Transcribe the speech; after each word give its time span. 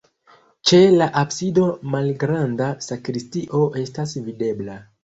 Ĉe 0.69 0.79
la 1.01 1.09
absido 1.21 1.67
malgranda 1.97 2.73
sakristio 2.89 3.65
estas 3.87 4.21
videbla. 4.31 4.85